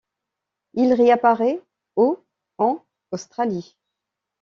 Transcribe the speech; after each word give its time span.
Il 0.73 0.93
réapparaît 0.93 1.61
au 1.95 2.25
en 2.57 2.83
Australie. 3.11 3.77